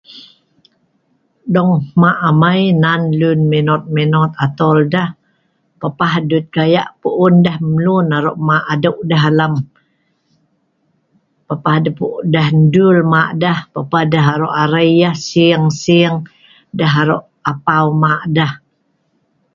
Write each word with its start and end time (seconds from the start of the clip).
Dong 1.53 1.73
hma' 1.91 2.19
amai 2.29 2.61
nan 2.83 3.01
lun 3.19 3.39
minot-minot 3.51 4.31
atol 4.45 4.77
deh, 4.93 5.09
papah 5.81 6.13
dut 6.29 6.45
gayah 6.55 6.89
puun 7.01 7.33
deh 7.45 7.57
mlun 7.75 8.07
aro' 8.17 8.41
mah' 8.47 8.65
adeu' 8.73 9.05
deh 9.09 9.23
alam, 9.29 9.53
papah 11.47 11.75
deh 11.83 11.95
puh' 11.99 12.21
deh 12.33 12.47
endul 12.57 12.97
mah' 13.11 13.31
deh, 13.41 13.59
papah 13.73 14.03
deh 14.11 14.25
aro' 14.33 14.55
arei' 14.61 14.99
yah 15.01 15.15
sing-sing 15.29 16.15
deh 16.77 16.93
aro' 17.01 17.23
apau 17.51 17.85
mah' 18.01 18.25
deh. 18.35 18.53